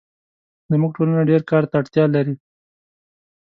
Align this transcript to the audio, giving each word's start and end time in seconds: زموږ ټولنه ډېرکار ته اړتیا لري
زموږ 0.71 0.91
ټولنه 0.97 1.21
ډېرکار 1.31 1.63
ته 1.69 1.75
اړتیا 1.81 2.05
لري 2.15 2.35